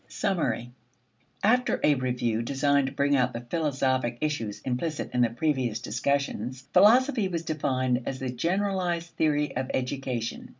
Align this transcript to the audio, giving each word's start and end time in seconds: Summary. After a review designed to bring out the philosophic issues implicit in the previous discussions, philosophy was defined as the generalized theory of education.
Summary. 0.07 0.71
After 1.43 1.79
a 1.83 1.93
review 1.93 2.41
designed 2.41 2.87
to 2.87 2.91
bring 2.93 3.15
out 3.15 3.33
the 3.33 3.45
philosophic 3.51 4.17
issues 4.19 4.59
implicit 4.61 5.11
in 5.13 5.21
the 5.21 5.29
previous 5.29 5.77
discussions, 5.79 6.67
philosophy 6.73 7.27
was 7.27 7.43
defined 7.43 8.01
as 8.07 8.17
the 8.17 8.31
generalized 8.31 9.09
theory 9.11 9.55
of 9.55 9.69
education. 9.75 10.49